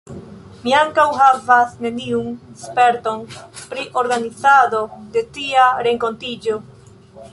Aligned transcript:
Mi 0.61 0.71
ankaŭ 0.77 1.03
havas 1.17 1.75
neniun 1.87 2.31
sperton 2.61 3.21
pri 3.75 3.85
organizado 4.03 4.81
de 5.17 5.25
tia 5.37 5.67
renkontiĝo. 5.91 6.59